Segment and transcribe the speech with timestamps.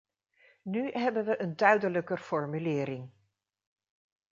[0.63, 3.09] Nu hebben we een duidelijker formulering.